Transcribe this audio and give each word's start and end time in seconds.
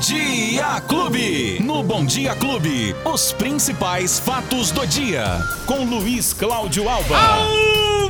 Dia 0.00 0.80
Clube. 0.88 1.60
No 1.62 1.82
Bom 1.82 2.06
Dia 2.06 2.34
Clube, 2.34 2.96
os 3.04 3.34
principais 3.34 4.18
fatos 4.18 4.70
do 4.70 4.86
dia. 4.86 5.26
Com 5.66 5.84
Luiz 5.84 6.32
Cláudio 6.32 6.88
Alba. 6.88 7.18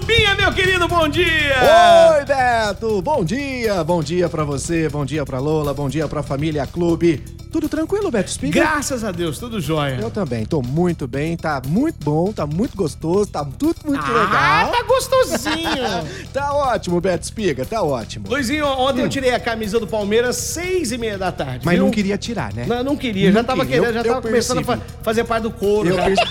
Albinha, 0.01 0.35
meu 0.35 0.51
querido, 0.51 0.89
bom 0.89 1.07
dia! 1.07 2.17
Oi, 2.17 2.25
Beto! 2.25 3.03
Bom 3.03 3.23
dia! 3.23 3.85
Bom 3.85 4.03
dia 4.03 4.31
pra 4.31 4.45
você, 4.45 4.89
bom 4.89 5.05
dia 5.05 5.27
pra 5.27 5.39
Lola, 5.39 5.75
bom 5.75 5.91
dia 5.91 6.09
pra 6.09 6.23
família 6.23 6.67
Clube. 6.67 7.23
Tudo 7.51 7.69
tranquilo, 7.69 8.11
Beto 8.13 8.31
Spiga? 8.31 8.61
Graças 8.61 9.03
a 9.03 9.11
Deus, 9.11 9.37
tudo 9.37 9.61
jóia. 9.61 9.99
Eu 10.01 10.11
também, 10.11 10.47
tô 10.47 10.63
muito 10.63 11.09
bem, 11.09 11.37
tá 11.37 11.61
muito 11.67 11.97
bom, 12.05 12.33
tá 12.33 12.47
muito 12.47 12.77
gostoso, 12.77 13.29
tá 13.29 13.45
tudo 13.45 13.77
muito 13.85 14.05
ah, 14.05 14.09
legal. 14.09 14.71
tá 14.71 14.83
gostosinho. 14.85 16.29
tá 16.33 16.55
ótimo, 16.55 17.01
Beto 17.01 17.27
Spiga, 17.27 17.67
tá 17.67 17.83
ótimo. 17.83 18.29
Luizinho, 18.29 18.67
ontem 18.67 19.01
hum. 19.01 19.05
eu 19.05 19.09
tirei 19.09 19.35
a 19.35 19.41
camisa 19.41 19.81
do 19.81 19.87
Palmeiras 19.87 20.37
seis 20.37 20.93
e 20.93 20.99
meia 20.99 21.19
da 21.19 21.33
tarde. 21.33 21.65
Mas 21.65 21.75
viu? 21.75 21.85
não 21.85 21.91
queria 21.91 22.17
tirar, 22.17 22.53
né? 22.55 22.67
Não, 22.69 22.85
não 22.85 22.97
queria, 22.97 23.27
não 23.27 23.41
já 23.41 23.45
tava 23.45 23.67
queria. 23.67 23.81
querendo, 23.81 23.95
já 23.95 24.01
eu, 24.01 24.05
tava 24.05 24.19
eu 24.19 24.23
começando 24.23 24.71
a 24.71 24.79
fazer 25.03 25.25
parte 25.25 25.43
do 25.43 25.51
couro. 25.51 25.91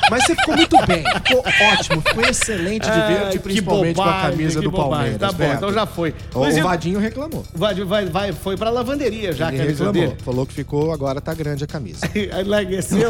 Mas 0.09 0.23
você 0.23 0.35
ficou 0.35 0.55
muito 0.55 0.77
bem, 0.85 1.03
ficou 1.03 1.43
ótimo, 1.73 2.01
ficou 2.01 2.23
excelente 2.23 2.89
de 2.89 3.01
verde, 3.01 3.58
principalmente 3.61 3.95
bobagem, 3.95 4.21
com 4.21 4.27
a 4.27 4.29
camisa 4.29 4.61
do 4.61 4.71
bobagem. 4.71 5.17
Palmeiras. 5.17 5.19
Tá 5.19 5.31
bom, 5.31 5.53
então 5.53 5.73
já 5.73 5.85
foi. 5.85 6.13
O, 6.33 6.39
o 6.39 6.63
Vadinho 6.63 6.99
reclamou. 6.99 7.43
Vai, 7.53 7.75
vai, 7.83 8.05
vai, 8.05 8.31
foi 8.31 8.55
pra 8.55 8.69
lavanderia 8.69 9.33
já, 9.33 9.51
Ele 9.51 9.67
reclamou, 9.67 9.93
dele. 9.93 10.15
falou 10.23 10.45
que 10.45 10.53
ficou, 10.53 10.91
agora 10.91 11.19
tá 11.19 11.33
grande 11.33 11.63
a 11.63 11.67
camisa 11.67 11.79
camisa. 11.79 12.41
Enlagueceu? 12.41 13.09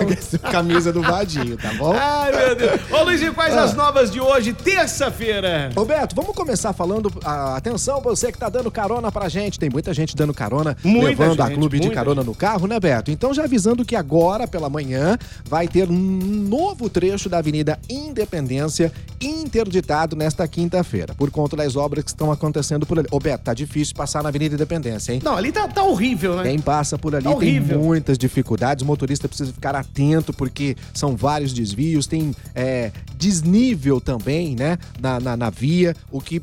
camisa 0.52 0.94
do 0.94 1.02
Vadinho, 1.02 1.58
tá 1.58 1.74
bom? 1.74 1.94
Ai, 1.94 2.32
meu 2.32 2.56
Deus. 2.56 2.82
Ô, 2.92 3.04
Luizinho, 3.04 3.34
quais 3.34 3.56
ah. 3.56 3.64
as 3.64 3.74
novas 3.74 4.12
de 4.12 4.22
hoje, 4.22 4.54
terça-feira? 4.54 5.72
Roberto, 5.76 6.16
vamos 6.16 6.36
começar 6.36 6.72
falando. 6.74 7.12
Ah, 7.24 7.56
atenção, 7.58 8.02
você 8.02 8.32
que 8.32 8.38
tá 8.38 8.50
dando 8.50 8.70
carona 8.72 9.12
pra 9.12 9.28
gente. 9.28 9.60
Tem 9.60 9.70
muita 9.70 9.94
gente 9.94 10.16
dando 10.16 10.34
carona, 10.34 10.78
muita 10.84 11.08
levando 11.08 11.32
gente, 11.32 11.42
a 11.42 11.50
clube 11.50 11.80
de 11.80 11.90
carona 11.90 12.22
gente. 12.22 12.28
no 12.28 12.36
carro, 12.36 12.68
né, 12.68 12.80
Beto? 12.80 13.12
Então, 13.12 13.34
já 13.34 13.44
avisando 13.44 13.84
que 13.84 13.96
agora, 13.96 14.48
pela 14.48 14.70
manhã, 14.70 15.18
vai 15.46 15.68
ter 15.68 15.90
um 15.90 15.96
novo 15.96 16.90
trecho 16.90 17.28
da 17.30 17.40
Avenida 17.40 17.80
Independência 17.90 18.92
interditado 19.22 20.16
nesta 20.16 20.39
quinta-feira, 20.48 21.14
por 21.16 21.32
conta 21.32 21.56
das 21.56 21.76
obras 21.76 22.04
que 22.04 22.10
estão 22.10 22.32
acontecendo 22.32 22.86
por 22.86 23.00
ali. 23.00 23.08
Ô, 23.12 23.20
Beto, 23.20 23.44
tá 23.44 23.54
difícil 23.54 23.96
passar 23.96 24.24
na 24.24 24.30
Avenida 24.30 24.56
Independência, 24.56 25.14
hein? 25.14 25.22
Não, 25.24 25.36
ali 25.36 25.52
tá, 25.52 25.68
tá 25.68 25.84
horrível, 25.84 26.36
né? 26.36 26.44
Quem 26.44 26.60
passa 26.60 26.98
por 26.98 27.16
ali 27.16 27.24
tá 27.24 27.36
tem 27.36 27.60
muitas 27.60 28.18
dificuldades 28.18 28.84
o 28.84 28.86
motorista 28.86 29.28
precisa 29.28 29.52
ficar 29.52 29.76
atento, 29.76 30.34
porque 30.34 30.76
são 30.94 31.16
vários 31.16 31.54
desvios, 31.54 32.08
tem 32.08 32.34
é, 32.56 32.92
desnível 33.16 34.00
também, 34.00 34.56
né, 34.56 34.78
na, 35.00 35.20
na, 35.20 35.38
na 35.38 35.50
via, 35.50 35.96
o 36.12 36.22
que 36.22 36.42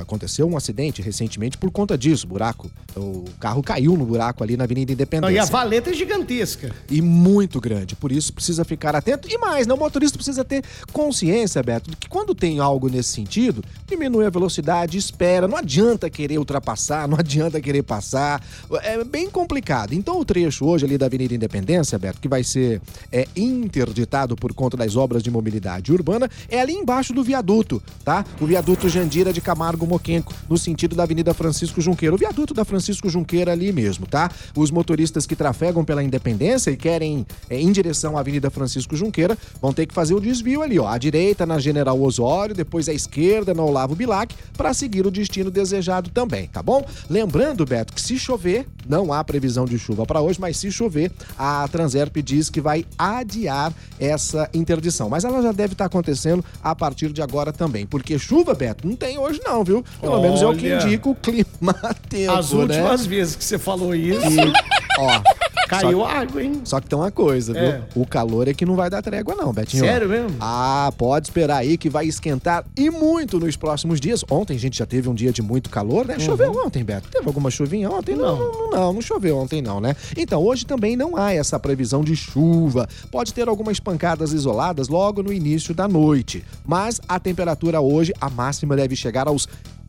aconteceu 0.00 0.48
um 0.48 0.56
acidente 0.56 1.02
recentemente 1.02 1.56
por 1.56 1.70
conta 1.70 1.96
disso, 1.96 2.26
buraco. 2.26 2.70
O 2.96 3.24
carro 3.38 3.62
caiu 3.62 3.96
no 3.96 4.04
buraco 4.04 4.42
ali 4.42 4.56
na 4.56 4.64
Avenida 4.64 4.92
Independência. 4.92 5.34
e 5.34 5.38
a 5.38 5.44
valeta 5.44 5.90
é 5.90 5.94
gigantesca. 5.94 6.74
E 6.90 7.00
muito 7.00 7.60
grande, 7.60 7.94
por 7.94 8.10
isso 8.10 8.32
precisa 8.32 8.64
ficar 8.64 8.94
atento. 8.96 9.28
E 9.30 9.38
mais, 9.38 9.66
né, 9.66 9.74
o 9.74 9.76
motorista 9.76 10.16
precisa 10.16 10.44
ter 10.44 10.64
consciência, 10.92 11.62
Beto, 11.62 11.90
de 11.90 11.96
que 11.96 12.08
quando 12.08 12.34
tem 12.34 12.58
algo 12.58 12.88
nesse 12.88 13.10
sentido, 13.10 13.62
diminui 13.86 14.26
a 14.26 14.30
velocidade, 14.30 14.98
espera, 14.98 15.46
não 15.46 15.56
adianta 15.56 16.10
querer 16.10 16.38
ultrapassar, 16.38 17.06
não 17.08 17.18
adianta 17.18 17.60
querer 17.60 17.82
passar. 17.82 18.42
É 18.82 19.02
bem 19.04 19.30
complicado. 19.30 19.92
Então 19.92 20.18
o 20.18 20.24
trecho 20.24 20.64
hoje 20.64 20.84
ali 20.84 20.98
da 20.98 21.06
Avenida 21.06 21.34
Independência, 21.34 21.98
Beto, 21.98 22.20
que 22.20 22.28
vai 22.28 22.42
ser 22.42 22.80
é, 23.12 23.26
interditado 23.36 24.36
por 24.36 24.52
conta 24.52 24.76
das 24.76 24.96
obras 24.96 25.22
de 25.22 25.30
mobilidade 25.30 25.92
urbana, 25.92 26.28
é 26.48 26.60
ali 26.60 26.72
embaixo 26.72 27.12
do 27.12 27.22
viaduto, 27.22 27.82
tá? 28.04 28.24
O 28.40 28.46
viaduto 28.46 28.88
Jandira 28.88 29.32
de 29.32 29.40
Camargo 29.48 29.86
Moquenco, 29.86 30.34
no 30.46 30.58
sentido 30.58 30.94
da 30.94 31.04
Avenida 31.04 31.32
Francisco 31.32 31.80
Junqueira. 31.80 32.14
O 32.14 32.18
viaduto 32.18 32.52
da 32.52 32.66
Francisco 32.66 33.08
Junqueira 33.08 33.50
ali 33.50 33.72
mesmo, 33.72 34.06
tá? 34.06 34.30
Os 34.54 34.70
motoristas 34.70 35.24
que 35.24 35.34
trafegam 35.34 35.82
pela 35.86 36.02
Independência 36.02 36.70
e 36.70 36.76
querem 36.76 37.26
é, 37.48 37.58
em 37.58 37.72
direção 37.72 38.18
à 38.18 38.20
Avenida 38.20 38.50
Francisco 38.50 38.94
Junqueira 38.94 39.38
vão 39.58 39.72
ter 39.72 39.86
que 39.86 39.94
fazer 39.94 40.12
o 40.12 40.20
desvio 40.20 40.60
ali, 40.60 40.78
ó. 40.78 40.86
À 40.86 40.98
direita 40.98 41.46
na 41.46 41.58
General 41.58 41.98
Osório, 41.98 42.54
depois 42.54 42.90
à 42.90 42.92
esquerda 42.92 43.54
na 43.54 43.62
Olavo 43.62 43.94
Bilac, 43.94 44.34
para 44.54 44.74
seguir 44.74 45.06
o 45.06 45.10
destino 45.10 45.50
desejado 45.50 46.10
também, 46.10 46.46
tá 46.48 46.62
bom? 46.62 46.84
Lembrando, 47.08 47.64
Beto, 47.64 47.94
que 47.94 48.02
se 48.02 48.18
chover, 48.18 48.66
não 48.86 49.14
há 49.14 49.24
previsão 49.24 49.64
de 49.64 49.78
chuva 49.78 50.04
para 50.04 50.20
hoje, 50.20 50.38
mas 50.38 50.58
se 50.58 50.70
chover, 50.70 51.10
a 51.38 51.66
Transerp 51.68 52.18
diz 52.18 52.50
que 52.50 52.60
vai 52.60 52.84
adiar 52.98 53.72
essa 53.98 54.50
interdição. 54.52 55.08
Mas 55.08 55.24
ela 55.24 55.40
já 55.40 55.52
deve 55.52 55.72
estar 55.72 55.84
tá 55.84 55.86
acontecendo 55.86 56.44
a 56.62 56.76
partir 56.76 57.14
de 57.14 57.22
agora 57.22 57.50
também, 57.50 57.86
porque 57.86 58.18
chuva, 58.18 58.52
Beto, 58.52 58.86
não 58.86 58.94
tem 58.94 59.16
hoje 59.16 59.37
não, 59.44 59.64
viu? 59.64 59.84
Pelo 60.00 60.14
Olha, 60.14 60.22
menos 60.22 60.42
é 60.42 60.46
o 60.46 60.54
que 60.54 60.72
indica 60.72 61.08
o 61.08 61.14
clima 61.14 61.74
tempo, 62.08 62.32
As 62.32 62.52
né? 62.52 62.60
últimas 62.60 63.06
vezes 63.06 63.36
que 63.36 63.44
você 63.44 63.58
falou 63.58 63.94
isso, 63.94 64.20
e, 64.28 64.52
ó, 64.98 65.20
Caiu 65.68 65.98
só, 65.98 66.06
água, 66.06 66.42
hein? 66.42 66.60
Só 66.64 66.80
que 66.80 66.88
tem 66.88 66.98
uma 66.98 67.10
coisa, 67.10 67.52
viu? 67.52 67.62
É. 67.62 67.82
O 67.94 68.06
calor 68.06 68.48
é 68.48 68.54
que 68.54 68.64
não 68.64 68.74
vai 68.74 68.88
dar 68.88 69.02
trégua, 69.02 69.34
não, 69.34 69.52
Betinho. 69.52 69.84
Sério 69.84 70.08
mesmo? 70.08 70.36
Ah, 70.40 70.92
pode 70.96 71.28
esperar 71.28 71.58
aí 71.58 71.76
que 71.76 71.90
vai 71.90 72.06
esquentar 72.06 72.64
e 72.76 72.90
muito 72.90 73.38
nos 73.38 73.56
próximos 73.56 74.00
dias. 74.00 74.24
Ontem 74.30 74.54
a 74.54 74.58
gente 74.58 74.78
já 74.78 74.86
teve 74.86 75.08
um 75.08 75.14
dia 75.14 75.32
de 75.32 75.42
muito 75.42 75.70
calor, 75.70 76.06
né? 76.06 76.14
Uhum. 76.14 76.20
Choveu 76.20 76.52
ontem, 76.64 76.82
Beto. 76.82 77.08
Teve 77.10 77.26
alguma 77.26 77.50
chuvinha 77.50 77.90
ontem? 77.90 78.16
Não. 78.16 78.38
Não, 78.38 78.52
não, 78.52 78.70
não, 78.70 78.92
não 78.94 79.00
choveu 79.02 79.36
ontem, 79.36 79.60
não, 79.60 79.80
né? 79.80 79.94
Então, 80.16 80.42
hoje 80.42 80.64
também 80.64 80.96
não 80.96 81.16
há 81.16 81.32
essa 81.32 81.58
previsão 81.58 82.02
de 82.02 82.16
chuva. 82.16 82.88
Pode 83.10 83.34
ter 83.34 83.48
algumas 83.48 83.78
pancadas 83.78 84.32
isoladas 84.32 84.88
logo 84.88 85.22
no 85.22 85.32
início 85.32 85.74
da 85.74 85.86
noite. 85.86 86.44
Mas 86.66 87.00
a 87.08 87.18
temperatura 87.18 87.80
hoje, 87.80 88.12
a 88.20 88.30
máxima 88.30 88.76
deve 88.76 88.96
chegar 88.96 89.28
aos 89.28 89.48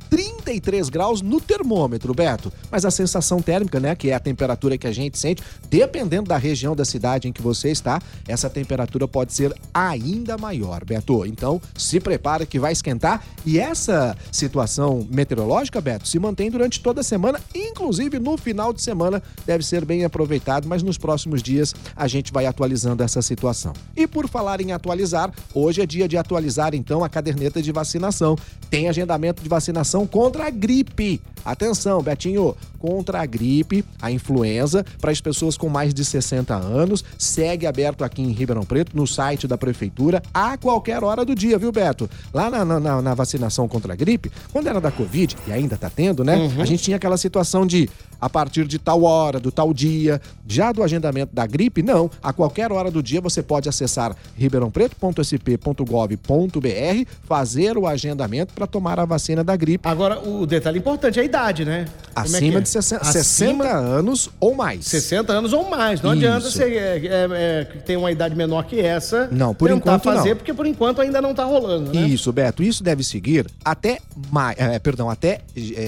33 0.10 0.90
graus 0.90 1.22
no 1.22 1.40
termômetro, 1.40 2.14
Beto. 2.14 2.52
Mas 2.72 2.86
a 2.86 2.92
sensação 2.92 3.42
térmica, 3.42 3.80
né, 3.80 3.96
que 3.96 4.10
é 4.10 4.14
a 4.14 4.20
temperatura 4.20 4.78
que 4.78 4.88
a 4.88 4.92
gente 4.92 5.18
sente, 5.18 5.44
dependendo 5.70 6.30
da 6.30 6.38
região 6.38 6.76
da 6.76 6.84
cidade 6.84 7.28
em 7.28 7.32
que 7.32 7.42
você 7.42 7.70
está, 7.70 8.02
essa 8.28 8.50
temperatura 8.50 9.08
pode 9.08 9.34
ser 9.34 9.54
ainda 9.74 10.38
maior, 10.38 10.84
Beto. 10.84 11.26
Então, 11.26 11.62
se 11.76 12.00
prepara 12.00 12.46
que 12.46 12.60
vai 12.60 12.72
esquentar 12.72 13.24
e 13.46 13.60
essa 13.60 14.18
situação 14.32 15.08
meteorológica, 15.10 15.80
Beto, 15.82 16.08
se 16.08 16.20
mantém 16.20 16.50
durante 16.50 16.82
toda 16.82 17.02
a 17.02 17.04
semana, 17.04 17.40
inclusive 17.54 18.20
no 18.20 18.38
final 18.38 18.74
de 18.74 18.82
semana 18.82 19.22
deve 19.46 19.64
ser 19.64 19.86
bem 19.86 20.04
aproveitado, 20.04 20.68
mas 20.68 20.84
nos 20.84 20.98
próximos 20.98 21.42
dias 21.42 21.74
a 21.96 22.08
gente 22.08 22.32
vai 22.32 22.46
atualizando 22.46 23.04
essa 23.04 23.22
situação. 23.22 23.74
E 23.96 24.08
por 24.08 24.28
falar 24.28 24.62
em 24.62 24.72
atualizar, 24.72 25.32
hoje 25.54 25.82
é 25.82 25.86
dia 25.86 26.08
de 26.08 26.18
atualizar 26.18 26.74
então 26.74 27.04
a 27.04 27.10
caderneta 27.10 27.62
de 27.62 27.72
vacinação. 27.72 28.36
Tem 28.70 28.88
agendamento 28.88 29.42
de 29.42 29.50
vacinação 29.50 29.99
vacinação 30.00 30.08
contra 30.08 30.48
a 30.48 30.50
gripe. 30.50 31.22
Atenção, 31.46 32.02
Betinho, 32.02 32.56
contra 32.80 33.22
a 33.22 33.26
gripe, 33.26 33.84
a 34.02 34.12
influenza, 34.12 34.86
para 35.00 35.12
as 35.12 35.22
pessoas 35.22 35.58
com 35.58 35.70
mais 35.70 35.94
de 35.94 36.04
60 36.04 36.56
anos. 36.56 37.04
Segue 37.18 37.68
aberto 37.68 38.04
aqui 38.04 38.22
em 38.22 38.32
Ribeirão 38.32 38.64
Preto, 38.64 38.96
no 38.96 39.06
site 39.06 39.48
da 39.48 39.58
Prefeitura, 39.58 40.22
a 40.34 40.58
qualquer 40.58 41.04
hora 41.04 41.26
do 41.26 41.36
dia, 41.36 41.58
viu, 41.58 41.72
Beto? 41.72 42.10
Lá 42.34 42.50
na, 42.50 42.66
na, 42.66 43.02
na 43.02 43.14
vacinação 43.14 43.68
contra 43.68 43.94
a 43.94 43.96
gripe, 43.96 44.32
quando 44.52 44.68
era 44.68 44.80
da 44.80 44.92
Covid, 44.92 45.36
e 45.48 45.52
ainda 45.52 45.78
tá 45.78 45.90
tendo, 45.90 46.24
né? 46.24 46.36
Uhum. 46.36 46.62
A 46.62 46.66
gente 46.66 46.84
tinha 46.84 46.98
aquela 46.98 47.18
situação 47.18 47.66
de 47.66 47.90
a 48.20 48.30
partir 48.30 48.68
de 48.68 48.78
tal 48.78 49.04
hora, 49.04 49.40
do 49.40 49.52
tal 49.52 49.74
dia. 49.74 50.22
Já 50.48 50.72
do 50.72 50.84
agendamento 50.84 51.34
da 51.34 51.46
gripe, 51.46 51.82
não. 51.82 52.10
A 52.22 52.34
qualquer 52.34 52.72
hora 52.72 52.92
do 52.92 53.02
dia 53.02 53.22
você 53.22 53.42
pode 53.42 53.70
acessar 53.70 54.16
ribeirãopreto.sp.gov.br, 54.36 57.10
fazer 57.24 57.78
o 57.78 57.88
agendamento 57.88 58.54
para 58.54 58.68
tomar 58.68 59.00
a 59.00 59.06
vacina 59.06 59.44
da 59.44 59.56
gripe. 59.56 59.88
Agora, 59.88 60.20
o 60.20 60.46
detalhe 60.46 60.80
importante 60.80 61.20
é 61.20 61.22
a 61.22 61.26
idade, 61.30 61.64
né? 61.64 61.86
É 62.16 62.20
Acima 62.22 62.58
é 62.58 62.62
de 62.62 62.70
60, 62.70 63.02
Acima... 63.02 63.24
60 63.24 63.78
anos 63.78 64.30
ou 64.40 64.56
mais. 64.56 64.86
60 64.86 65.32
anos 65.32 65.54
ou 65.54 65.70
mais. 65.70 66.02
Não 66.02 66.14
Isso. 66.14 66.26
adianta 66.26 66.52
você 66.52 66.64
é, 66.64 66.98
é, 66.98 67.28
é, 67.32 67.64
ter 67.86 67.98
uma 67.98 68.12
idade 68.12 68.36
menor 68.36 68.66
que 68.66 68.80
essa. 68.80 69.30
Não, 69.32 69.54
por 69.54 69.72
enquanto 69.72 70.04
fazer, 70.04 70.30
não. 70.30 70.36
porque 70.38 70.54
por 70.54 70.66
enquanto 70.66 71.02
ainda 71.02 71.22
não 71.22 71.32
está 71.32 71.46
rolando, 71.46 71.94
né? 71.94 72.08
Isso, 72.08 72.32
Beto. 72.34 72.62
Isso 72.62 72.84
deve 72.84 73.04
seguir 73.04 73.48
até 73.64 74.00
maio. 74.32 74.56
É, 74.58 74.80
perdão, 74.80 75.10
até. 75.10 75.42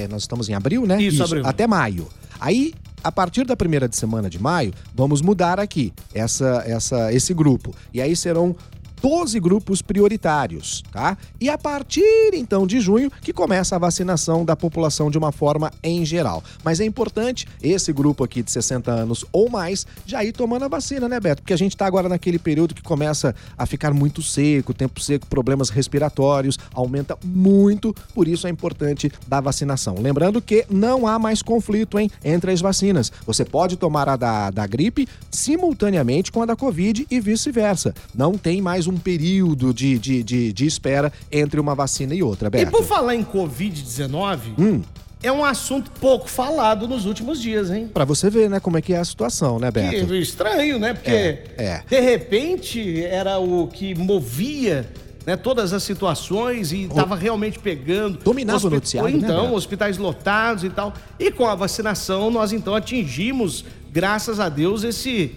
nós 0.09 0.22
estamos 0.22 0.47
em 0.47 0.53
abril, 0.53 0.85
né? 0.85 1.02
Isso, 1.02 1.16
Isso 1.16 1.24
abril. 1.24 1.44
Até 1.46 1.68
maio. 1.68 2.08
Aí, 2.40 2.73
a 3.03 3.12
partir 3.12 3.46
da 3.46 3.56
primeira 3.56 3.88
de 3.90 3.96
semana 3.97 4.29
de 4.29 4.41
maio, 4.41 4.73
vamos 4.96 5.22
mudar 5.22 5.59
aqui 5.59 5.91
essa, 6.14 6.64
essa, 6.66 7.11
esse 7.11 7.34
grupo. 7.34 7.76
E 7.93 8.02
aí 8.02 8.16
serão 8.16 8.55
12 9.02 9.40
grupos 9.40 9.82
prioritários, 9.82 10.84
tá? 10.92 11.18
E 11.40 11.50
a 11.50 11.58
partir 11.58 12.32
então 12.34 12.68
de 12.68 12.80
junho 12.80 13.12
que 13.22 13.34
começa 13.34 13.76
a 13.76 13.80
vacinação 13.80 14.46
da 14.46 14.56
população 14.56 15.09
de 15.09 15.18
uma 15.18 15.32
forma 15.32 15.72
em 15.84 16.06
geral. 16.06 16.44
Mas 16.64 16.80
é 16.80 16.86
importante 16.86 17.48
esse 17.62 17.92
grupo 17.92 18.24
aqui 18.24 18.44
de 18.44 18.52
60 18.52 18.92
anos 18.92 19.26
ou 19.32 19.50
mais 19.50 19.86
já 20.06 20.24
ir 20.24 20.32
tomando 20.32 20.66
a 20.66 20.68
vacina, 20.68 21.09
né, 21.09 21.20
Beto? 21.20 21.42
Porque 21.42 21.53
a 21.53 21.58
gente 21.58 21.76
tá 21.76 21.86
agora 21.86 22.08
naquele 22.08 22.38
período 22.38 22.76
que 22.76 22.82
começa 22.82 23.36
a 23.58 23.66
ficar 23.66 23.94
muito 23.94 24.22
seco, 24.22 24.74
tempo 24.74 25.00
seco, 25.00 25.26
problemas 25.28 25.70
respiratórios, 25.70 26.58
aumenta 26.74 27.18
muito, 27.24 27.96
por 28.14 28.28
isso 28.28 28.48
é 28.48 28.50
importante 28.50 29.12
da 29.28 29.42
vacinação. 29.42 29.96
Lembrando 30.00 30.42
que 30.42 30.66
não 30.70 31.08
há 31.08 31.18
mais 31.18 31.42
conflito, 31.42 31.98
hein, 31.98 32.09
entre 32.24 32.52
as 32.52 32.62
vacinas. 32.62 33.12
Você 33.26 33.44
pode 33.44 33.78
tomar 33.78 34.08
a 34.09 34.16
da, 34.16 34.52
da 34.52 34.68
gripe 34.68 35.08
simultaneamente 35.30 36.32
com 36.32 36.42
a 36.42 36.46
da 36.46 36.56
Covid 36.56 37.08
e 37.09 37.20
vice-versa. 37.20 37.94
Não 38.14 38.38
tem 38.38 38.62
mais 38.62 38.88
um 38.88 38.91
período 38.97 39.73
de, 39.73 39.97
de, 39.99 40.23
de, 40.23 40.53
de 40.53 40.66
espera 40.66 41.11
entre 41.32 41.59
uma 41.59 41.73
vacina 41.76 42.14
e 42.16 42.22
outra, 42.23 42.49
Beto. 42.49 42.67
E 42.67 42.72
por 42.72 42.84
falar 42.84 43.16
em 43.16 43.23
Covid-19, 43.23 44.40
hum. 44.58 44.82
é 45.23 45.32
um 45.32 45.43
assunto 45.43 45.91
pouco 45.99 46.29
falado 46.29 46.88
nos 46.88 47.05
últimos 47.05 47.41
dias, 47.41 47.70
hein? 47.70 47.90
Pra 47.93 48.05
você 48.05 48.29
ver, 48.29 48.49
né, 48.49 48.59
como 48.59 48.78
é 48.78 48.82
que 48.82 48.93
é 48.93 48.97
a 48.97 49.05
situação, 49.05 49.59
né, 49.59 49.70
Beto? 49.72 50.08
Que 50.08 50.16
estranho, 50.20 50.79
né? 50.79 50.93
Porque, 50.93 51.09
É, 51.11 51.46
é. 51.58 51.84
de 51.90 51.99
repente, 51.99 53.03
era 53.03 53.38
o 53.40 53.67
que 53.67 53.93
movia 53.96 54.90
né, 55.26 55.35
todas 55.38 55.72
as 55.72 55.84
situações 55.84 56.72
e 56.72 56.84
estava 56.84 57.16
realmente 57.16 57.59
pegando. 57.59 58.17
Dominava 58.23 58.58
o 58.58 58.61
Hospi- 58.66 58.73
noticiário, 58.76 59.17
né, 59.17 59.23
Então, 59.28 59.43
Beto? 59.43 59.55
hospitais 59.55 59.97
lotados 59.97 60.64
e 60.64 60.70
tal. 60.70 60.93
E 61.20 61.32
com 61.32 61.46
a 61.47 61.53
vacinação, 61.53 62.32
nós 62.32 62.52
então 62.52 62.73
atingimos, 62.76 63.64
graças 63.91 64.40
a 64.40 64.49
Deus, 64.49 64.84
esse, 64.84 65.35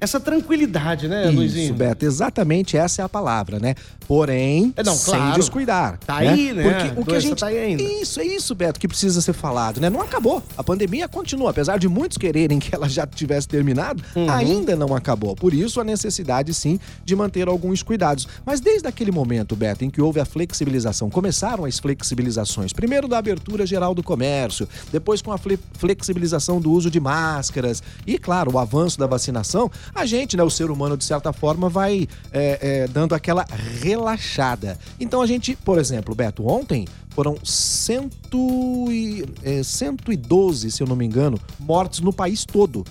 essa 0.00 0.20
tranquilidade, 0.20 1.08
né, 1.08 1.26
Isso, 1.26 1.36
Luizinho? 1.36 1.74
Beto, 1.74 2.04
exatamente 2.04 2.76
essa 2.76 3.02
é 3.02 3.04
a 3.04 3.08
palavra, 3.08 3.58
né? 3.58 3.74
Porém, 4.06 4.72
É, 4.76 4.82
não, 4.82 4.94
sem 4.94 5.14
claro. 5.14 5.34
descuidar. 5.38 5.98
Tá 5.98 6.16
aí, 6.16 6.52
né? 6.52 6.62
Porque 6.62 7.00
o 7.00 7.04
que 7.04 7.14
a 7.14 7.20
gente. 7.20 7.38
tá 7.40 7.46
aí 7.48 7.58
ainda. 7.58 7.82
Isso, 7.82 8.20
é 8.20 8.24
isso, 8.24 8.54
Beto, 8.54 8.80
que 8.80 8.88
precisa 8.88 9.20
ser 9.20 9.32
falado, 9.34 9.80
né? 9.80 9.90
Não 9.90 10.00
acabou. 10.00 10.42
A 10.56 10.64
pandemia 10.64 11.06
continua. 11.08 11.50
Apesar 11.50 11.78
de 11.78 11.88
muitos 11.88 12.16
quererem 12.16 12.58
que 12.58 12.74
ela 12.74 12.88
já 12.88 13.06
tivesse 13.06 13.46
terminado, 13.46 14.02
Uhum. 14.16 14.30
ainda 14.30 14.74
não 14.74 14.94
acabou. 14.94 15.36
Por 15.36 15.52
isso, 15.52 15.80
a 15.80 15.84
necessidade, 15.84 16.54
sim, 16.54 16.80
de 17.04 17.14
manter 17.14 17.48
alguns 17.48 17.82
cuidados. 17.82 18.26
Mas 18.46 18.60
desde 18.60 18.88
aquele 18.88 19.10
momento, 19.10 19.54
Beto, 19.54 19.84
em 19.84 19.90
que 19.90 20.00
houve 20.00 20.20
a 20.20 20.24
flexibilização, 20.24 21.10
começaram 21.10 21.64
as 21.66 21.78
flexibilizações. 21.78 22.72
Primeiro 22.72 23.08
da 23.08 23.18
abertura 23.18 23.66
geral 23.66 23.94
do 23.94 24.02
comércio, 24.02 24.66
depois 24.90 25.20
com 25.20 25.32
a 25.32 25.38
fle- 25.38 25.58
flexibilização 25.74 26.60
do 26.60 26.70
uso 26.72 26.90
de 26.90 26.98
máscaras 27.00 27.82
e, 28.06 28.16
claro, 28.18 28.52
o 28.54 28.58
avanço 28.58 28.98
da 28.98 29.06
vacinação, 29.06 29.70
a 29.94 30.06
gente, 30.06 30.36
né, 30.36 30.42
o 30.42 30.50
ser 30.50 30.70
humano, 30.70 30.96
de 30.96 31.04
certa 31.04 31.32
forma, 31.32 31.68
vai 31.68 32.08
é, 32.32 32.58
é, 32.60 32.88
dando 32.88 33.14
aquela 33.14 33.46
relaxada. 33.80 34.78
Então 34.98 35.20
a 35.22 35.26
gente, 35.26 35.56
por 35.56 35.78
exemplo, 35.78 36.14
Beto, 36.14 36.46
ontem 36.46 36.86
foram 37.10 37.36
cento 37.42 38.86
e, 38.90 39.24
é, 39.42 39.62
112, 39.62 40.70
se 40.70 40.82
eu 40.82 40.86
não 40.86 40.94
me 40.94 41.04
engano, 41.04 41.38
mortes 41.58 42.00
no 42.00 42.12
país 42.12 42.44
todo. 42.44 42.84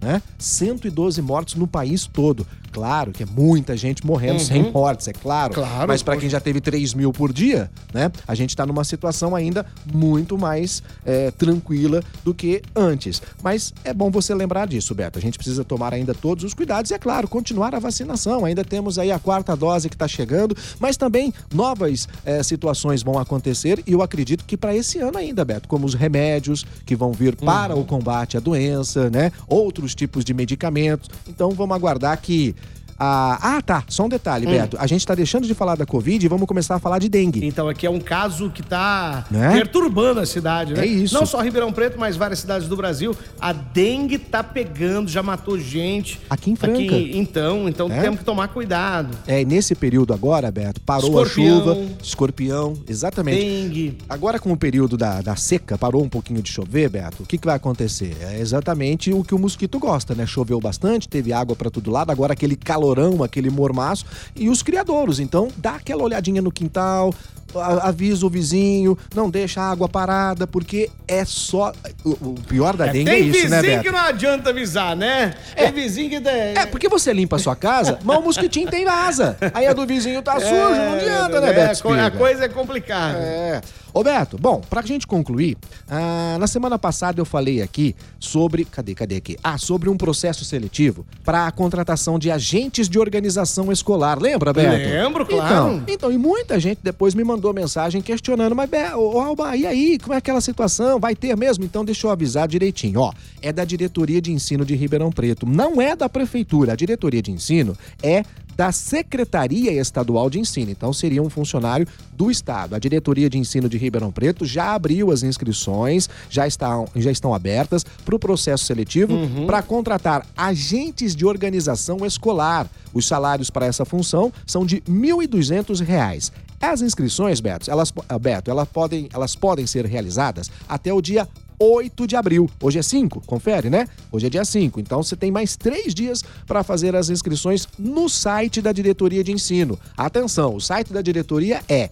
Né? 0.00 0.20
112 0.38 1.20
mortes 1.22 1.54
no 1.54 1.66
país 1.66 2.06
todo. 2.06 2.46
Claro 2.74 3.12
que 3.12 3.22
é 3.22 3.26
muita 3.26 3.76
gente 3.76 4.04
morrendo 4.04 4.40
sem 4.40 4.72
mortes, 4.72 5.06
é 5.06 5.12
claro. 5.12 5.54
Claro, 5.54 5.86
Mas 5.86 6.02
para 6.02 6.16
quem 6.16 6.28
já 6.28 6.40
teve 6.40 6.60
3 6.60 6.92
mil 6.92 7.12
por 7.12 7.32
dia, 7.32 7.70
né? 7.92 8.10
A 8.26 8.34
gente 8.34 8.56
tá 8.56 8.66
numa 8.66 8.82
situação 8.82 9.36
ainda 9.36 9.64
muito 9.92 10.36
mais 10.36 10.82
é, 11.06 11.30
tranquila 11.30 12.02
do 12.24 12.34
que 12.34 12.62
antes. 12.74 13.22
Mas 13.44 13.72
é 13.84 13.94
bom 13.94 14.10
você 14.10 14.34
lembrar 14.34 14.66
disso, 14.66 14.92
Beto. 14.92 15.20
A 15.20 15.22
gente 15.22 15.38
precisa 15.38 15.62
tomar 15.62 15.94
ainda 15.94 16.12
todos 16.12 16.42
os 16.42 16.52
cuidados 16.52 16.90
e, 16.90 16.94
é 16.94 16.98
claro, 16.98 17.28
continuar 17.28 17.76
a 17.76 17.78
vacinação. 17.78 18.44
Ainda 18.44 18.64
temos 18.64 18.98
aí 18.98 19.12
a 19.12 19.20
quarta 19.20 19.54
dose 19.54 19.88
que 19.88 19.94
está 19.94 20.08
chegando, 20.08 20.56
mas 20.80 20.96
também 20.96 21.32
novas 21.54 22.08
é, 22.24 22.42
situações 22.42 23.04
vão 23.04 23.20
acontecer 23.20 23.84
e 23.86 23.92
eu 23.92 24.02
acredito 24.02 24.44
que 24.44 24.56
para 24.56 24.74
esse 24.74 24.98
ano 24.98 25.16
ainda, 25.16 25.44
Beto, 25.44 25.68
como 25.68 25.86
os 25.86 25.94
remédios 25.94 26.66
que 26.84 26.96
vão 26.96 27.12
vir 27.12 27.36
para 27.36 27.76
o 27.76 27.84
combate 27.84 28.36
à 28.36 28.40
doença, 28.40 29.08
né? 29.10 29.30
Outros 29.46 29.94
tipos 29.94 30.24
de 30.24 30.34
medicamentos. 30.34 31.08
Então 31.28 31.50
vamos 31.52 31.76
aguardar 31.76 32.20
que 32.20 32.52
ah, 32.98 33.38
ah, 33.56 33.62
tá. 33.62 33.84
Só 33.88 34.04
um 34.04 34.08
detalhe, 34.08 34.46
Beto. 34.46 34.76
A 34.80 34.86
gente 34.86 35.06
tá 35.06 35.14
deixando 35.14 35.46
de 35.46 35.54
falar 35.54 35.76
da 35.76 35.86
Covid 35.86 36.24
e 36.24 36.28
vamos 36.28 36.46
começar 36.46 36.76
a 36.76 36.78
falar 36.78 36.98
de 36.98 37.08
dengue. 37.08 37.44
Então 37.46 37.68
aqui 37.68 37.86
é 37.86 37.90
um 37.90 38.00
caso 38.00 38.50
que 38.50 38.60
está 38.60 39.24
Né? 39.30 39.52
perturbando 39.52 40.20
a 40.20 40.26
cidade, 40.26 40.74
né? 40.74 40.82
É 40.82 40.86
isso. 40.86 41.14
Não 41.14 41.26
só 41.26 41.40
Ribeirão 41.40 41.72
Preto, 41.72 41.98
mas 41.98 42.16
várias 42.16 42.38
cidades 42.40 42.68
do 42.68 42.76
Brasil. 42.76 43.14
A 43.40 43.52
dengue 43.52 44.18
tá 44.18 44.42
pegando, 44.42 45.08
já 45.10 45.22
matou 45.22 45.58
gente. 45.58 46.20
Aqui 46.30 46.50
em 46.50 46.56
Franca. 46.56 46.78
então, 46.96 47.68
então 47.68 47.90
É? 47.90 48.00
temos 48.00 48.18
que 48.20 48.24
tomar 48.24 48.48
cuidado. 48.48 49.16
É, 49.26 49.44
nesse 49.44 49.74
período 49.74 50.12
agora, 50.12 50.50
Beto, 50.50 50.80
parou 50.80 51.08
Escorpião. 51.22 51.56
a 51.58 51.58
chuva, 51.74 51.78
escorpião, 52.02 52.74
exatamente. 52.88 53.40
Dengue. 53.44 53.98
Agora, 54.08 54.38
com 54.38 54.52
o 54.52 54.56
período 54.56 54.96
da, 54.96 55.20
da 55.20 55.36
seca, 55.36 55.76
parou 55.76 56.02
um 56.02 56.08
pouquinho 56.08 56.40
de 56.42 56.50
chover, 56.50 56.88
Beto, 56.88 57.22
o 57.22 57.26
que, 57.26 57.36
que 57.38 57.46
vai 57.46 57.56
acontecer? 57.56 58.16
É 58.20 58.38
exatamente 58.40 59.12
o 59.12 59.22
que 59.24 59.34
o 59.34 59.38
mosquito 59.38 59.78
gosta, 59.78 60.14
né? 60.14 60.26
Choveu 60.26 60.60
bastante, 60.60 61.08
teve 61.08 61.32
água 61.32 61.56
pra 61.56 61.70
todo 61.70 61.90
lado, 61.90 62.10
agora 62.10 62.32
aquele 62.32 62.56
calorão, 62.84 63.22
aquele 63.22 63.48
mormaço, 63.48 64.04
e 64.36 64.48
os 64.48 64.62
criadouros. 64.62 65.18
Então, 65.18 65.48
dá 65.56 65.76
aquela 65.76 66.02
olhadinha 66.02 66.42
no 66.42 66.52
quintal, 66.52 67.14
avisa 67.60 68.26
o 68.26 68.30
vizinho, 68.30 68.96
não 69.14 69.30
deixa 69.30 69.60
a 69.60 69.70
água 69.70 69.88
parada, 69.88 70.46
porque 70.46 70.90
é 71.06 71.24
só. 71.24 71.72
O, 72.04 72.34
pior 72.46 72.76
da 72.76 72.86
dengue 72.86 73.10
é, 73.10 73.14
Tem 73.14 73.22
isso, 73.22 73.32
vizinho 73.32 73.50
né, 73.50 73.62
Beto? 73.62 73.82
que 73.82 73.90
não 73.90 73.98
adianta 73.98 74.50
avisar, 74.50 74.96
né? 74.96 75.34
Tem 75.56 75.72
vizinho 75.72 76.10
que... 76.10 76.28
É, 76.28 76.66
porque 76.66 76.88
você 76.88 77.12
limpa 77.12 77.36
a 77.36 77.38
sua 77.38 77.56
casa, 77.56 77.98
mas 78.02 78.18
o 78.18 78.22
mosquitinho 78.22 78.68
tem 78.70 78.86
asa. 78.86 79.36
Aí 79.52 79.66
a 79.66 79.72
do 79.72 79.86
vizinho 79.86 80.22
tá 80.22 80.38
sujo, 80.40 80.54
não 80.54 80.94
adianta, 80.94 81.40
né, 81.40 81.50
é, 81.50 81.52
Beto? 81.52 81.68
a 81.68 81.72
Espiga? 81.72 82.10
coisa 82.12 82.44
é 82.44 82.48
complicada. 82.48 83.18
É. 83.18 83.60
Ô 83.94 84.02
Beto, 84.02 84.36
bom, 84.36 84.60
pra 84.68 84.82
gente 84.82 85.06
concluir, 85.06 85.56
ah, 85.88 86.36
na 86.40 86.48
semana 86.48 86.76
passada 86.76 87.20
eu 87.20 87.24
falei 87.24 87.62
aqui 87.62 87.94
sobre. 88.18 88.64
Cadê, 88.64 88.92
cadê 88.92 89.16
aqui? 89.16 89.36
Ah, 89.42 89.56
sobre 89.56 89.88
um 89.88 89.96
processo 89.96 90.44
seletivo 90.44 91.06
para 91.24 91.46
a 91.46 91.52
contratação 91.52 92.18
de 92.18 92.28
agentes 92.28 92.88
de 92.88 92.98
organização 92.98 93.70
escolar. 93.70 94.18
Lembra, 94.20 94.52
Beto? 94.52 94.88
Lembro, 94.88 95.24
claro. 95.24 95.76
Então, 95.76 95.82
então, 95.86 96.12
e 96.12 96.18
muita 96.18 96.58
gente 96.58 96.80
depois 96.82 97.14
me 97.14 97.22
mandou 97.22 97.43
mensagem 97.52 98.00
questionando, 98.00 98.54
mas, 98.54 98.70
ô, 98.94 99.20
Alba, 99.20 99.56
e 99.56 99.66
aí? 99.66 99.98
Como 99.98 100.14
é 100.14 100.16
aquela 100.16 100.40
situação? 100.40 100.98
Vai 100.98 101.14
ter 101.14 101.36
mesmo? 101.36 101.64
Então, 101.64 101.84
deixa 101.84 102.06
eu 102.06 102.10
avisar 102.10 102.48
direitinho. 102.48 103.00
Ó, 103.00 103.12
é 103.42 103.52
da 103.52 103.64
Diretoria 103.64 104.20
de 104.20 104.32
Ensino 104.32 104.64
de 104.64 104.74
Ribeirão 104.74 105.10
Preto, 105.10 105.46
não 105.46 105.80
é 105.80 105.94
da 105.94 106.08
Prefeitura. 106.08 106.72
A 106.72 106.76
Diretoria 106.76 107.20
de 107.20 107.30
Ensino 107.30 107.76
é 108.02 108.22
da 108.56 108.72
Secretaria 108.72 109.72
Estadual 109.72 110.30
de 110.30 110.38
Ensino. 110.38 110.70
Então, 110.70 110.92
seria 110.92 111.22
um 111.22 111.30
funcionário 111.30 111.86
do 112.12 112.30
Estado. 112.30 112.74
A 112.74 112.78
Diretoria 112.78 113.28
de 113.28 113.38
Ensino 113.38 113.68
de 113.68 113.78
Ribeirão 113.78 114.12
Preto 114.12 114.44
já 114.44 114.74
abriu 114.74 115.10
as 115.10 115.22
inscrições, 115.22 116.08
já 116.30 116.46
estão, 116.46 116.86
já 116.96 117.10
estão 117.10 117.34
abertas 117.34 117.84
para 118.04 118.14
o 118.14 118.18
processo 118.18 118.64
seletivo 118.64 119.14
para 119.46 119.62
contratar 119.62 120.26
agentes 120.36 121.14
de 121.14 121.26
organização 121.26 122.04
escolar. 122.04 122.68
Os 122.92 123.06
salários 123.06 123.50
para 123.50 123.66
essa 123.66 123.84
função 123.84 124.32
são 124.46 124.64
de 124.64 124.76
R$ 124.76 124.82
1.200. 124.88 126.30
As 126.60 126.80
inscrições, 126.80 127.40
Beto, 127.40 127.70
elas, 127.70 127.92
Beto, 128.20 128.50
elas, 128.50 128.66
podem, 128.68 129.08
elas 129.12 129.36
podem 129.36 129.66
ser 129.66 129.84
realizadas 129.84 130.50
até 130.66 130.92
o 130.92 131.02
dia 131.02 131.28
8 131.58 132.06
de 132.06 132.16
abril. 132.16 132.48
Hoje 132.60 132.78
é 132.78 132.82
5, 132.82 133.22
confere, 133.26 133.70
né? 133.70 133.86
Hoje 134.10 134.26
é 134.26 134.30
dia 134.30 134.44
5. 134.44 134.80
Então 134.80 135.02
você 135.02 135.16
tem 135.16 135.30
mais 135.30 135.56
três 135.56 135.94
dias 135.94 136.22
para 136.46 136.62
fazer 136.62 136.94
as 136.96 137.10
inscrições 137.10 137.68
no 137.78 138.08
site 138.08 138.60
da 138.60 138.72
Diretoria 138.72 139.22
de 139.22 139.32
Ensino. 139.32 139.78
Atenção, 139.96 140.54
o 140.54 140.60
site 140.60 140.92
da 140.92 141.02
diretoria 141.02 141.62
é 141.68 141.90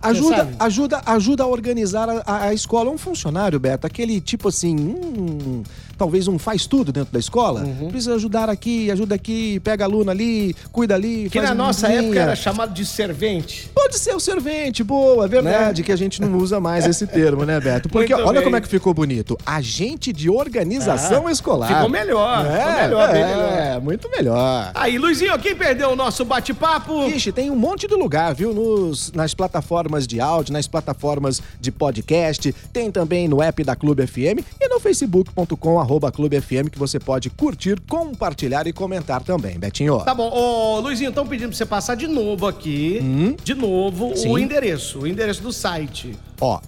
Ajuda, 0.00 0.48
ajuda, 0.58 1.02
ajuda 1.06 1.42
a 1.44 1.46
organizar 1.46 2.08
a, 2.08 2.44
a- 2.46 2.54
escola. 2.54 2.90
Um 2.90 2.98
funcionário, 2.98 3.58
Beto, 3.58 3.86
aquele 3.86 4.20
tipo 4.20 4.48
assim, 4.48 4.76
hum, 4.76 5.62
talvez 5.96 6.28
um 6.28 6.38
faz 6.38 6.66
tudo 6.66 6.92
dentro 6.92 7.12
da 7.12 7.18
escola. 7.18 7.62
Uhum. 7.62 7.88
Precisa 7.88 8.14
ajudar 8.14 8.48
aqui, 8.50 8.90
ajuda 8.90 9.14
aqui, 9.14 9.58
pega 9.60 9.84
aluno 9.84 10.10
ali, 10.10 10.54
cuida 10.72 10.94
ali. 10.94 11.28
Que 11.30 11.40
na 11.40 11.54
nossa 11.54 11.86
cozinha. 11.88 12.02
época 12.04 12.20
era 12.20 12.36
chamado 12.36 12.72
de 12.74 12.84
servente. 12.84 13.70
Pode 13.74 13.98
ser 13.98 14.14
o 14.14 14.20
servente, 14.20 14.82
boa, 14.84 15.24
é 15.24 15.28
verdade 15.28 15.82
que 15.82 15.92
a 15.92 15.96
gente 15.96 16.20
não 16.20 16.36
usa 16.36 16.60
mais 16.60 16.84
esse 16.86 17.06
termo, 17.06 17.44
né, 17.44 17.58
Beto? 17.60 17.88
Porque 17.88 18.14
Muito 18.14 18.26
olha 18.28 18.40
bem. 18.40 18.44
como 18.44 18.56
é 18.56 18.60
que 18.60 18.68
ficou 18.68 18.92
bonito. 18.92 19.38
Agente 19.46 20.12
de 20.12 20.28
organização 20.28 21.26
Ah, 21.26 21.32
escolar. 21.32 21.68
ficou 21.68 21.88
melhor, 21.88 22.44
É, 22.46 22.50
ficou 22.60 22.82
melhor, 22.82 23.12
bem 23.12 23.22
é, 23.22 23.26
melhor. 23.26 23.80
muito 23.80 24.10
melhor. 24.10 24.70
Aí, 24.74 24.98
Luizinho, 24.98 25.38
quem 25.38 25.54
perdeu 25.56 25.90
o 25.90 25.96
nosso 25.96 26.24
bate-papo? 26.24 27.04
Ixi, 27.08 27.32
tem 27.32 27.50
um 27.50 27.56
monte 27.56 27.86
de 27.86 27.94
lugar, 27.94 28.34
viu? 28.34 28.52
Nos, 28.52 29.12
nas 29.12 29.32
plataformas 29.34 29.95
plataformas 29.96 30.06
de 30.06 30.20
áudio, 30.20 30.52
nas 30.52 30.66
plataformas 30.66 31.42
de 31.60 31.72
podcast, 31.72 32.52
tem 32.72 32.90
também 32.90 33.26
no 33.28 33.42
app 33.42 33.62
da 33.64 33.74
Clube 33.74 34.06
FM 34.06 34.44
e 34.60 34.68
no 34.68 34.78
facebook.com 34.78 35.80
arroba 35.80 36.12
Clube 36.12 36.40
FM 36.40 36.68
que 36.70 36.78
você 36.78 36.98
pode 36.98 37.30
curtir, 37.30 37.80
compartilhar 37.88 38.66
e 38.66 38.72
comentar 38.72 39.22
também, 39.22 39.58
Betinho. 39.58 39.98
Tá 40.04 40.14
bom. 40.14 40.28
Ô, 40.30 40.80
Luizinho, 40.80 41.08
estão 41.10 41.26
pedindo 41.26 41.48
pra 41.48 41.56
você 41.56 41.66
passar 41.66 41.94
de 41.94 42.06
novo 42.06 42.46
aqui, 42.46 43.00
de 43.42 43.54
novo, 43.54 44.12
o 44.12 44.16
Sim. 44.16 44.38
endereço, 44.38 45.00
o 45.00 45.06
endereço 45.06 45.42
do 45.42 45.52
site. 45.52 46.14
Ó, 46.40 46.60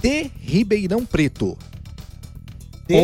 de 0.00 0.30
Ribeirão 0.40 1.04
Preto. 1.04 1.56
D, 2.86 2.94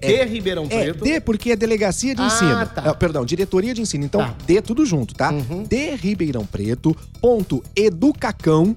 É. 0.00 0.06
D 0.06 0.24
Ribeirão 0.26 0.64
É, 0.70 0.84
Preto. 0.84 1.04
D 1.04 1.20
porque 1.20 1.50
é 1.50 1.56
delegacia 1.56 2.14
de 2.14 2.22
Ah, 2.22 2.26
ensino. 2.26 2.66
tá. 2.66 2.82
É, 2.88 2.94
perdão, 2.94 3.24
diretoria 3.26 3.74
de 3.74 3.82
ensino. 3.82 4.04
Então, 4.04 4.20
Tá. 4.20 4.34
D 4.46 4.62
tudo 4.62 4.86
junto, 4.86 5.12
tá? 5.12 5.30
Uhum. 5.32 5.64
D 5.64 5.96
Ribeirão 5.96 6.46
Preto, 6.46 6.96
ponto 7.20 7.62
educacão, 7.74 8.76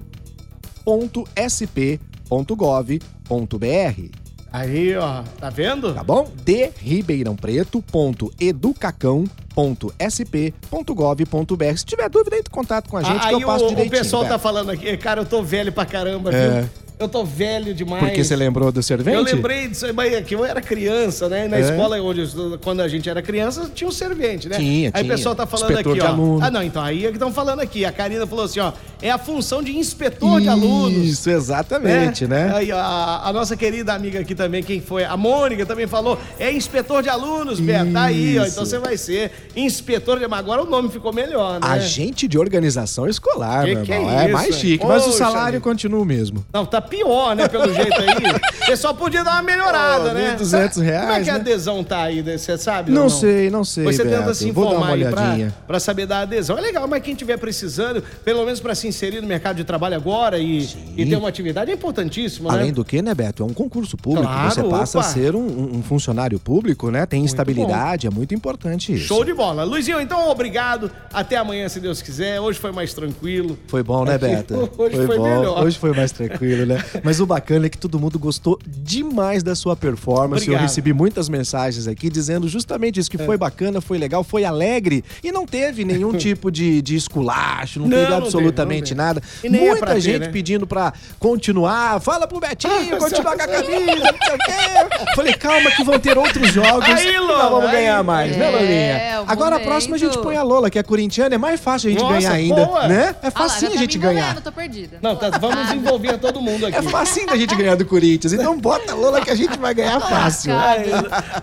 ponto 0.84 1.24
sp, 1.36 2.00
ponto 2.28 2.56
gov, 2.56 2.98
ponto 3.28 3.58
br. 3.58 4.10
Aí, 4.52 4.94
ó, 4.96 5.22
tá 5.40 5.48
vendo? 5.48 5.94
Tá 5.94 6.04
bom? 6.04 6.30
D 6.44 6.70
Ribeirão 6.78 7.34
Preto, 7.34 7.80
ponto 7.80 8.30
educacão, 8.38 9.24
ponto 9.54 9.92
sp, 9.98 10.52
ponto 10.70 10.94
gov, 10.94 11.24
ponto 11.26 11.56
br. 11.56 11.74
Se 11.76 11.86
tiver 11.86 12.08
dúvida, 12.10 12.36
entre 12.36 12.50
em 12.50 12.54
contato 12.54 12.88
com 12.90 12.98
a 12.98 13.02
gente 13.02 13.18
que 13.18 13.26
Aí 13.26 13.40
eu 13.40 13.46
passo 13.46 13.64
o, 13.64 13.68
direitinho. 13.68 13.94
o 13.94 13.98
pessoal 14.04 14.24
tá 14.26 14.38
falando 14.38 14.70
aqui, 14.70 14.94
cara, 14.98 15.22
eu 15.22 15.24
tô 15.26 15.42
velho 15.42 15.72
pra 15.72 15.86
caramba, 15.86 16.30
É. 16.34 16.60
viu? 16.60 16.70
Eu 16.98 17.08
tô 17.08 17.24
velho 17.24 17.74
demais. 17.74 18.04
Porque 18.04 18.22
você 18.22 18.36
lembrou 18.36 18.70
do 18.70 18.80
servente? 18.80 19.16
Eu 19.16 19.22
lembrei 19.24 19.66
disso 19.66 19.86
mas 19.92 20.12
é 20.12 20.22
que 20.22 20.36
eu 20.36 20.44
era 20.44 20.60
criança, 20.60 21.28
né? 21.28 21.48
Na 21.48 21.56
É. 21.56 21.60
escola 21.62 22.00
onde 22.00 22.22
quando 22.62 22.80
a 22.80 22.86
gente 22.86 23.08
era 23.10 23.20
criança, 23.20 23.68
tinha 23.74 23.88
um 23.88 23.92
servente, 23.92 24.48
né? 24.48 24.56
Tinha, 24.56 24.90
Aí 24.94 25.00
o 25.00 25.04
tinha. 25.04 25.16
pessoal 25.16 25.34
tá 25.34 25.44
falando 25.44 25.70
Inspetor 25.72 25.92
aqui, 25.94 26.00
de 26.00 26.06
ó. 26.06 26.10
aluno. 26.10 26.44
Ah, 26.44 26.50
não, 26.50 26.62
então 26.62 26.80
aí 26.80 27.04
é 27.04 27.08
que 27.08 27.14
estão 27.16 27.32
falando 27.32 27.58
aqui. 27.58 27.84
A 27.84 27.90
Karina 27.90 28.24
falou 28.24 28.44
assim, 28.44 28.60
ó, 28.60 28.72
é 29.02 29.10
a 29.10 29.18
função 29.18 29.62
de 29.62 29.76
inspetor 29.76 30.40
de 30.40 30.48
alunos. 30.48 31.04
Isso, 31.04 31.28
exatamente, 31.28 32.26
né? 32.26 32.52
Aí, 32.54 32.72
a, 32.72 33.22
a 33.24 33.32
nossa 33.32 33.56
querida 33.56 33.92
amiga 33.92 34.20
aqui 34.20 34.34
também, 34.34 34.62
quem 34.62 34.80
foi? 34.80 35.04
A 35.04 35.16
Mônica 35.16 35.66
também 35.66 35.86
falou, 35.86 36.18
é 36.38 36.50
inspetor 36.52 37.02
de 37.02 37.08
alunos, 37.08 37.60
Beto. 37.60 37.92
Tá 37.92 38.04
aí, 38.04 38.38
ó. 38.38 38.46
Então 38.46 38.64
você 38.64 38.78
vai 38.78 38.96
ser 38.96 39.32
inspetor 39.56 40.18
de. 40.18 40.26
Mas 40.28 40.38
agora 40.38 40.62
o 40.62 40.66
nome 40.66 40.88
ficou 40.88 41.12
melhor, 41.12 41.54
né? 41.60 41.66
Agente 41.66 42.26
de 42.28 42.38
organização 42.38 43.08
escolar, 43.08 43.64
Que 43.64 43.74
meu 43.74 43.84
que 43.84 43.92
irmão. 43.92 44.10
é 44.10 44.14
É, 44.14 44.24
isso, 44.24 44.32
mais 44.32 44.46
hein? 44.54 44.60
chique, 44.60 44.86
mas 44.86 45.06
o 45.06 45.12
salário 45.12 45.60
continua 45.60 46.00
o 46.00 46.04
mesmo. 46.04 46.44
Não, 46.52 46.64
tá 46.64 46.80
pior, 46.80 47.34
né? 47.34 47.48
Pelo 47.48 47.72
jeito 47.72 47.94
aí. 48.00 48.12
Você 48.66 48.76
só 48.76 48.92
podia 48.94 49.24
dar 49.24 49.32
uma 49.32 49.42
melhorada, 49.42 50.08
Pô, 50.10 50.14
né? 50.14 50.36
1.200 50.38 50.44
Sabe- 50.46 50.68
Como 50.74 50.84
é 50.86 50.90
reais, 50.90 51.24
que 51.24 51.30
a 51.30 51.34
né? 51.34 51.40
adesão 51.40 51.82
tá 51.84 52.02
aí? 52.02 52.22
Você 52.22 52.56
sabe? 52.56 52.90
ou 52.92 52.96
Não 52.96 53.08
sei, 53.10 53.50
não 53.50 53.64
sei, 53.64 53.84
Você 53.84 54.04
tenta 54.04 54.18
Beto. 54.22 54.34
se 54.34 54.50
Vou 54.52 54.64
dar 54.64 54.70
informar 54.76 54.92
aí 54.94 55.04
pra, 55.10 55.52
pra 55.66 55.80
saber 55.80 56.06
da 56.06 56.20
adesão. 56.20 56.56
É 56.56 56.60
legal, 56.60 56.86
mas 56.86 57.02
quem 57.02 57.14
tiver 57.14 57.36
precisando, 57.36 58.02
pelo 58.24 58.44
menos 58.44 58.60
pra 58.60 58.74
se 58.74 58.91
inserir 58.92 59.20
no 59.20 59.26
mercado 59.26 59.56
de 59.56 59.64
trabalho 59.64 59.96
agora 59.96 60.38
e, 60.38 60.68
e 60.96 61.06
ter 61.06 61.16
uma 61.16 61.28
atividade, 61.28 61.70
é 61.70 61.74
importantíssimo, 61.74 62.48
né? 62.48 62.54
Além 62.54 62.72
do 62.72 62.84
que, 62.84 63.00
né, 63.02 63.14
Beto? 63.14 63.42
É 63.42 63.46
um 63.46 63.52
concurso 63.52 63.96
público. 63.96 64.26
Claro, 64.26 64.50
Você 64.54 64.62
passa 64.64 64.98
opa. 64.98 65.06
a 65.08 65.10
ser 65.10 65.34
um, 65.34 65.76
um 65.76 65.82
funcionário 65.82 66.38
público, 66.38 66.90
né? 66.90 67.06
Tem 67.06 67.24
estabilidade, 67.24 68.06
é 68.06 68.10
muito 68.10 68.34
importante 68.34 68.92
isso. 68.94 69.06
Show 69.06 69.24
de 69.24 69.34
bola. 69.34 69.64
Luizinho, 69.64 70.00
então 70.00 70.28
obrigado. 70.30 70.90
Até 71.12 71.36
amanhã, 71.36 71.68
se 71.68 71.80
Deus 71.80 72.00
quiser. 72.02 72.40
Hoje 72.40 72.58
foi 72.58 72.72
mais 72.72 72.92
tranquilo. 72.94 73.58
Foi 73.66 73.82
bom, 73.82 74.04
né, 74.04 74.18
Beto? 74.18 74.70
Hoje 74.78 74.96
foi 75.06 75.16
bom. 75.16 75.24
melhor. 75.24 75.64
Hoje 75.64 75.78
foi 75.78 75.92
mais 75.92 76.12
tranquilo, 76.12 76.66
né? 76.66 76.82
Mas 77.02 77.20
o 77.20 77.26
bacana 77.26 77.66
é 77.66 77.68
que 77.68 77.78
todo 77.78 77.98
mundo 77.98 78.18
gostou 78.18 78.58
demais 78.66 79.42
da 79.42 79.54
sua 79.54 79.74
performance. 79.76 80.42
Eu 80.46 80.52
Obrigado. 80.52 80.62
recebi 80.62 80.92
muitas 80.92 81.28
mensagens 81.28 81.86
aqui 81.86 82.08
dizendo 82.10 82.48
justamente 82.48 83.00
isso, 83.00 83.10
que 83.10 83.20
É. 83.20 83.24
foi 83.24 83.36
bacana, 83.36 83.80
foi 83.80 83.98
legal, 83.98 84.22
foi 84.24 84.44
alegre 84.44 85.04
e 85.22 85.30
não 85.32 85.46
teve 85.46 85.84
nenhum 85.84 86.12
tipo 86.18 86.50
de, 86.50 86.82
de 86.82 86.96
esculacho, 86.96 87.80
não, 87.80 87.88
Não, 87.88 87.96
teve 87.96 88.14
absolutamente 88.14 88.81
nada. 88.94 89.22
E 89.42 89.48
nem 89.48 89.66
é 89.68 89.70
Muita 89.70 89.86
ter, 89.86 90.00
gente 90.00 90.18
né? 90.20 90.28
pedindo 90.28 90.66
pra 90.66 90.92
continuar. 91.18 92.00
Fala 92.00 92.26
pro 92.26 92.40
Betinho, 92.40 92.94
Ah, 92.94 92.96
continuar 92.98 93.36
com 93.36 93.42
a 93.42 93.46
camisa, 93.48 93.80
não 93.86 93.96
sei 93.96 94.34
o 94.34 94.38
quê. 94.38 95.04
Falei, 95.14 95.32
calma 95.34 95.70
que 95.70 95.84
vão 95.84 95.98
ter 95.98 96.18
outros 96.18 96.52
jogos 96.52 96.84
Aí, 96.88 97.18
Lola, 97.18 97.38
nós 97.42 97.50
vamos 97.50 97.66
aí. 97.66 97.72
ganhar 97.76 98.02
mais, 98.02 98.36
né, 98.36 98.46
É, 98.46 98.50
Lolinha? 98.50 99.22
o 99.22 99.30
Agora 99.32 99.56
a 99.56 99.60
próxima 99.60 99.96
a 99.96 99.98
gente 99.98 100.18
põe 100.18 100.36
a 100.36 100.42
Lola, 100.42 100.68
que 100.70 100.78
é 100.78 100.82
corintiana, 100.82 101.34
é 101.34 101.38
mais 101.38 101.60
fácil 101.60 101.88
a 101.88 101.92
gente 101.92 102.02
Nossa, 102.02 102.14
ganhar 102.18 102.32
ainda, 102.32 102.64
boa. 102.66 102.88
né? 102.88 103.14
É 103.22 103.26
Ah 103.28 103.30
lá, 103.42 103.48
facinho 103.48 103.60
já 103.60 103.68
a 103.68 103.72
tá 103.74 103.80
gente 103.80 103.98
ganhar. 103.98 104.40
tô 104.40 104.52
perdida. 104.52 104.98
Não, 105.00 105.16
tá, 105.16 105.30
vamos 105.38 105.70
envolver 105.72 106.18
todo 106.18 106.40
mundo 106.40 106.66
aqui. 106.66 106.76
É 106.76 106.82
facinho 106.82 107.26
da 107.26 107.36
gente 107.36 107.54
ganhar 107.54 107.76
do 107.76 107.84
Corinthians. 107.84 108.32
Então 108.32 108.58
bota 108.58 108.92
a 108.92 108.94
Lola 108.94 109.20
que 109.20 109.30
a 109.30 109.34
gente 109.34 109.58
vai 109.58 109.72
ganhar 109.74 110.00
fácil. 110.00 110.52
Aí, 110.58 110.90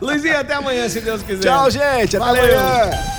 Luizinho, 0.01 0.38
até 0.39 0.53
amanhã, 0.55 0.88
se 0.89 1.00
Deus 1.01 1.22
quiser. 1.22 1.41
Tchau, 1.41 1.69
gente. 1.69 2.17
Até 2.17 2.19
Valeu. 2.19 2.60
amanhã. 2.60 3.18